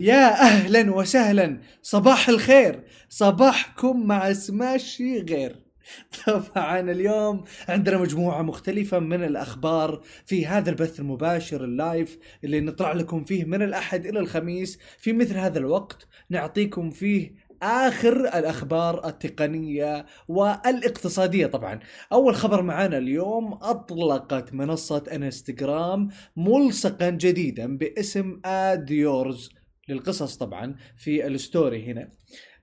[0.00, 2.84] يا أهلا وسهلا صباح الخير.
[3.08, 5.56] صباحكم مع سماشي غير.
[6.26, 13.24] طبعا اليوم عندنا مجموعة مختلفة من الأخبار في هذا البث المباشر اللايف اللي نطلع لكم
[13.24, 14.78] فيه من الأحد إلى الخميس.
[14.98, 21.80] في مثل هذا الوقت نعطيكم فيه آخر الأخبار التقنية والإقتصادية طبعا.
[22.12, 29.59] أول خبر معنا اليوم أطلقت منصة إنستغرام ملصقا جديدا باسم Add Yours
[29.90, 32.10] للقصص طبعا في ال story هنا.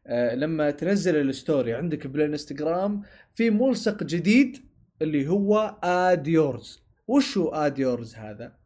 [0.08, 3.02] آه لما تنزل ال story عندك بالانستغرام
[3.34, 4.58] في ملصق جديد
[5.02, 8.58] اللي هو Add Yours وشو Add Yours هذا؟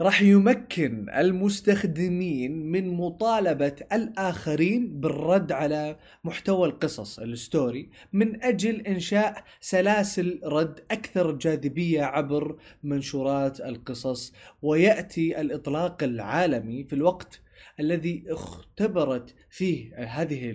[0.00, 9.44] راح يمكن المستخدمين من مطالبة الآخرين بالرد على محتوى القصص ال story من أجل إنشاء
[9.60, 14.32] سلاسل رد أكثر جاذبية عبر منشورات القصص.
[14.62, 17.40] ويأتي الإطلاق العالمي في الوقت
[17.80, 20.52] الذي اختبرت فيه هذه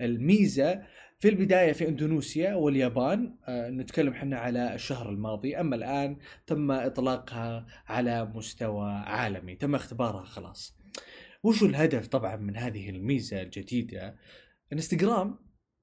[0.00, 0.82] الميزة
[1.20, 5.56] في البداية في إندونيسيا واليابان آه نتكلم حنا على الشهر الماضي.
[5.56, 10.78] أما الآن تم إطلاقها على مستوى عالمي تم اختبارها خلاص.
[11.42, 14.16] وشو الهدف طبعا من هذه الميزة الجديدة؟
[14.72, 15.38] إنستغرام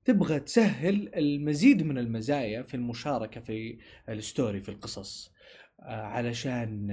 [0.06, 3.78] تبغى تسهل المزيد من المزايا في المشاركة في
[4.10, 5.32] ال story في القصص
[5.80, 6.92] آه علشان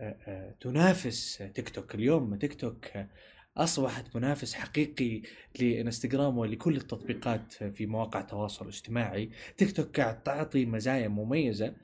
[0.00, 1.94] آه تنافس تيك توك.
[1.94, 2.86] اليوم تيك توك
[3.60, 5.22] أصبحت منافس حقيقي
[5.60, 9.30] لإنستغرام ولكل التطبيقات في مواقع التواصل الاجتماعي.
[9.56, 11.74] تيك توك قاعد تعطي مزايا مميزة.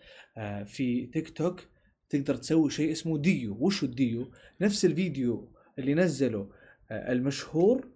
[0.66, 1.60] في تيك توك
[2.08, 3.56] تقدر تسوي شيء اسمه duet.
[3.60, 6.50] وش ال duet؟ نفس الفيديو اللي نزله
[6.90, 7.88] المشهور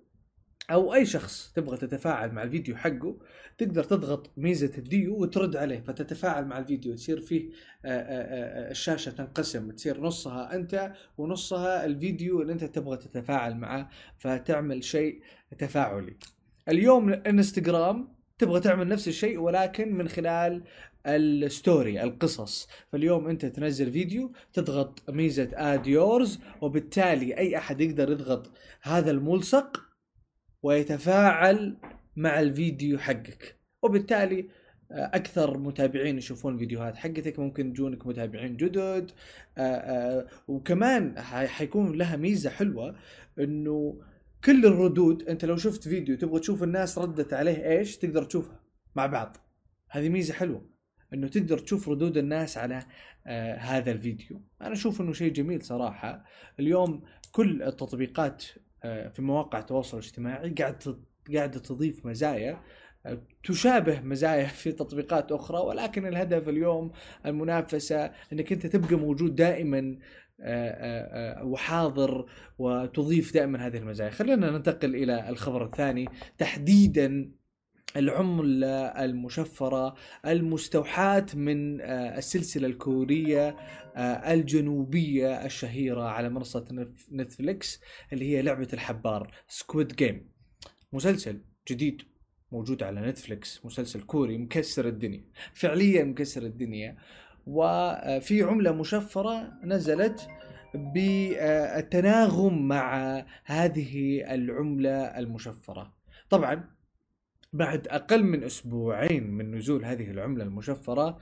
[0.71, 3.17] أو أي شخص تبغى تتفاعل مع الفيديو حقه
[3.59, 7.51] تقدر تضغط ميزة ال duet وترد عليه فتتفاعل مع الفيديو تصير فيه
[7.85, 15.21] الشاشة تنقسم تصير نصها أنت ونصها الفيديو اللي أنت تبغى تتفاعل معه فتعمل شيء
[15.59, 16.17] تفاعلي.
[16.69, 18.09] اليوم انستغرام
[18.39, 20.63] تبغى تعمل نفس الشيء ولكن من خلال
[21.07, 22.69] ال story القصص.
[22.93, 28.51] فاليوم أنت تنزل فيديو تضغط ميزة Add Yours وبالتالي أي أحد يقدر يضغط
[28.83, 29.90] هذا الملصق
[30.63, 31.77] ويتفاعل
[32.17, 33.57] مع الفيديو حقك.
[33.83, 34.49] وبالتالي
[34.91, 39.11] أكثر متابعين يشوفون الفيديوهات حقتك ممكن يجونك متابعين جدد.
[40.49, 42.97] وكمان حيكون لها ميزة حلوة
[43.39, 44.01] إنه
[44.45, 48.61] كل الردود أنت لو شفت فيديو تبغى تشوف الناس ردت عليه إيش تقدر تشوفها
[48.97, 49.37] مع بعض.
[49.91, 50.67] هذه ميزة حلوة
[51.15, 52.83] إنه تقدر تشوف ردود الناس على
[53.27, 54.43] آه هذا الفيديو.
[54.63, 56.25] أنا أشوف إنه شيء جميل صراحة.
[56.61, 58.45] اليوم كل التطبيقات
[58.83, 60.97] في مواقع التواصل الاجتماعي قاعد
[61.35, 62.61] قاعدة تضيف مزايا
[63.45, 66.91] تشابه مزايا في تطبيقات أخرى ولكن الهدف اليوم
[67.27, 69.99] المنافسة إنك أنت تبقى موجود دائما
[71.43, 72.27] وحاضر
[72.59, 74.11] وتضيف دائما هذه المزايا.
[74.11, 76.09] خلينا ننتقل إلى الخبر الثاني.
[76.39, 77.31] تحديدا
[77.97, 79.95] العملة المشفرة
[80.27, 83.57] المستوحاة من السلسلة الكورية
[84.33, 87.81] الجنوبية الشهيرة على منصة نتفليكس
[88.13, 90.31] اللي هي لعبة الحبار Squid Game
[90.93, 92.03] مسلسل جديد
[92.53, 95.25] موجود على نتفليكس مسلسل كوري مكسر الدنيا
[95.55, 96.97] فعليا مكسر الدنيا.
[97.47, 100.29] وفي عملة مشفرة نزلت
[100.75, 105.95] بالتناغم مع هذه العملة المشفرة.
[106.31, 106.80] طبعا
[107.53, 111.21] بعد أقل من أسبوعين من نزول هذه العملة المشفرة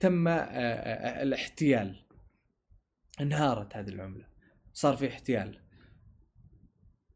[0.00, 1.96] تم الاحتيال.
[3.20, 4.26] انهارت هذه العملة.
[4.72, 5.60] صار في احتيال.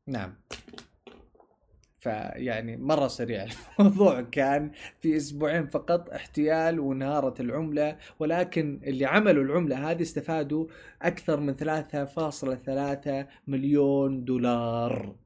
[0.06, 0.34] نعم.
[2.00, 3.46] فيعني مرة سريع.
[3.80, 10.66] الموضوع كان في أسبوعين فقط احتيال وانهارت العملة ولكن اللي عملوا العملة هذه استفادوا
[11.02, 15.21] أكثر من 3.3 مليون دولار.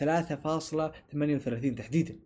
[0.00, 2.16] 3.38 تحديدا.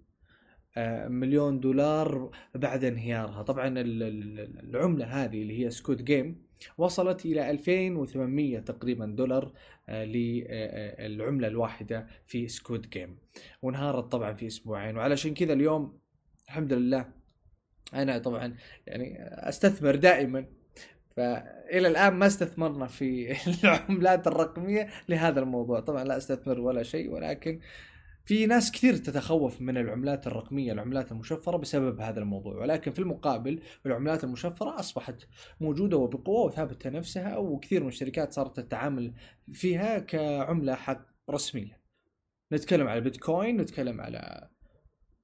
[1.09, 3.43] مليون دولار بعد انهيارها.
[3.43, 6.45] طبعا العملة هذه اللي هي Squid Game
[6.79, 9.53] وصلت إلى 2800 تقريبا دولار
[9.89, 13.19] للعملة الواحدة في Squid Game
[13.63, 14.97] وانهارت طبعا في أسبوعين.
[14.97, 15.99] وعلشان كذا اليوم
[16.47, 17.13] الحمد لله
[17.95, 18.57] أنا طبعا
[18.87, 19.17] يعني
[19.49, 20.47] أستثمر دائما
[21.17, 25.81] فإلى الآن ما استثمرنا في العملات الرقمية لهذا الموضوع.
[25.81, 27.61] طبعا لا أستثمر ولا شيء ولكن
[28.25, 32.55] في ناس كثير تتخوف من العملات الرقمية العملات المشفرة بسبب هذا الموضوع.
[32.57, 35.27] ولكن في المقابل العملات المشفرة أصبحت
[35.61, 39.13] موجودة وبقوة وثابتة نفسها وكثير من الشركات صارت تتعامل
[39.53, 41.81] فيها كعملة حق رسمية.
[42.53, 44.49] نتكلم على بيتكوين نتكلم على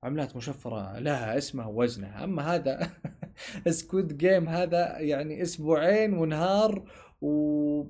[0.03, 2.91] عملات مشفرة لها اسمها ووزنها أما هذا
[3.69, 6.91] Squid Game هذا يعني أسبوعين وانهار
[7.21, 7.85] و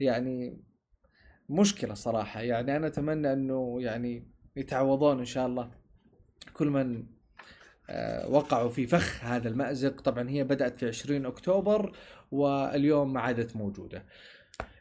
[0.00, 0.62] يعني
[1.48, 2.40] مشكلة صراحة.
[2.40, 5.70] يعني أنا أتمنى إنه يعني يتعوضون إن شاء الله.
[6.54, 7.06] كل من
[7.90, 10.00] آه، وقعوا في فخ هذا المأزق.
[10.00, 11.96] طبعا هي بدأت في 20 أكتوبر
[12.30, 14.06] واليوم ما عادت موجودة.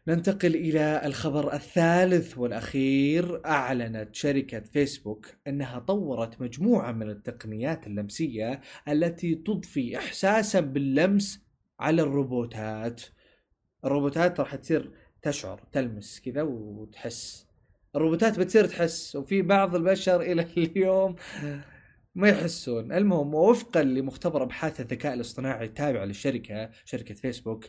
[0.07, 3.45] ننتقل إلى الخبر الثالث والأخير.
[3.45, 11.45] أعلنت شركة فيسبوك أنها طورت مجموعة من التقنيات اللمسية التي تضفي إحساسا باللمس
[11.79, 13.01] على الروبوتات.
[13.85, 14.91] الروبوتات راح تصير
[15.21, 17.47] تشعر تلمس كذا وتحس.
[17.95, 21.15] الروبوتات بتصير تحس وفي بعض البشر إلى اليوم
[22.15, 22.91] ما يحسون.
[22.91, 27.65] المهم وفقا لمختبر أبحاث الذكاء الاصطناعي التابع للشركة شركة فيسبوك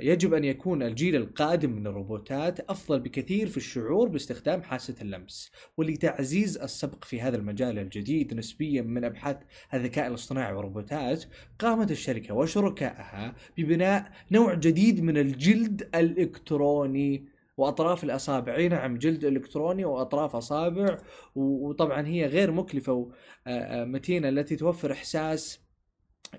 [0.00, 6.58] يجب أن يكون الجيل القادم من الروبوتات أفضل بكثير في الشعور باستخدام حاسة اللمس ولتعزيز
[6.58, 9.36] السبق في هذا المجال الجديد نسبيا من أبحاث
[9.74, 11.24] الذكاء الاصطناعي والروبوتات
[11.58, 18.66] قامت الشركة وشركائها ببناء نوع جديد من الجلد الإلكتروني وأطراف الأصابع.
[18.66, 20.98] نعم جلد إلكتروني وأطراف أصابع
[21.34, 23.10] وطبعا هي غير مكلفة
[23.46, 25.63] ومتينه التي توفر إحساس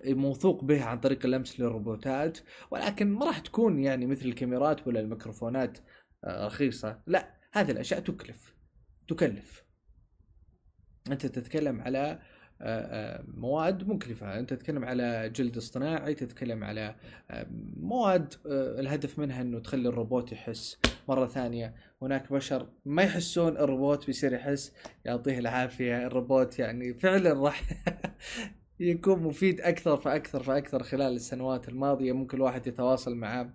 [0.06, 2.38] موثوق به عن طريق اللمس للروبوتات
[2.72, 5.78] ولكن ما راح تكون يعني مثل الكاميرات ولا الميكروفونات
[6.26, 7.02] رخيصة.
[7.08, 8.54] لا هذه الأشياء تكلف
[9.08, 9.64] تكلف.
[11.12, 12.20] أنت تتكلم على
[13.28, 14.40] مواد مكلفة.
[14.40, 16.96] أنت تتكلم على جلد اصطناعي تتكلم على
[17.78, 18.34] مواد
[18.80, 20.78] الهدف منها أنه تخلي الروبوت يحس.
[21.10, 24.74] مرة ثانية هناك بشر ما يحسون الروبوت بيصير يحس
[25.06, 26.08] يعطيه العافية.
[26.08, 27.64] الروبوت يعني فعلا راح
[28.80, 33.54] يكون مفيد أكثر فأكثر فأكثر خلال السنوات الماضية ممكن الواحد يتواصل معاه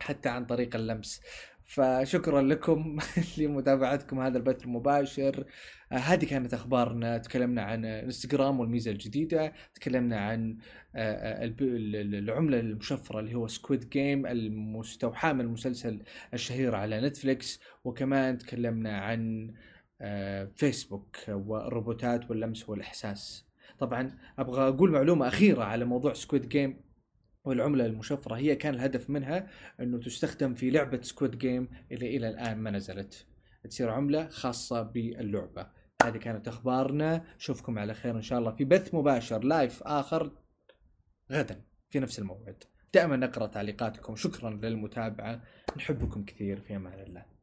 [0.00, 1.20] حتى عن طريق اللمس.
[1.64, 2.98] فشكرا لكم
[3.38, 5.44] لمتابعتكم هذا البث المباشر.
[5.90, 7.18] هذه كانت أخبارنا.
[7.18, 9.52] تكلمنا عن إنستغرام والميزة الجديدة.
[9.74, 10.58] تكلمنا عن
[10.96, 16.02] آه, آه، العملة المشفرة اللي هو Squid Game المستوحاة من المسلسل
[16.34, 17.60] الشهير على نتفليكس.
[17.84, 19.54] وكمان تكلمنا عن
[20.00, 23.46] آه فيسبوك والروبوتات واللمس والإحساس.
[23.78, 26.80] طبعا أبغى أقول معلومة أخيرة على موضوع Squid Game
[27.44, 28.34] والعملة المشفرة.
[28.34, 29.48] هي كان الهدف منها
[29.80, 33.26] إنه تستخدم في لعبة سكويد جيم اللي إلى الآن ما نزلت.
[33.64, 35.66] تصير عملة خاصة باللعبة.
[36.02, 37.24] هذه كانت أخبارنا.
[37.38, 40.30] أشوفكم على خير إن شاء الله في بث مباشر live آخر
[41.32, 42.64] غدا في نفس الموعد.
[42.94, 44.16] دائما نقرا تعليقاتكم.
[44.16, 45.42] شكرا للمتابعة.
[45.76, 46.60] نحبكم كثير.
[46.60, 47.35] في أمان الله.